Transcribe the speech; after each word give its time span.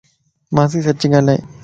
مانسين 0.55 0.81
سچ 0.87 1.01
ڳالھائي 1.11 1.39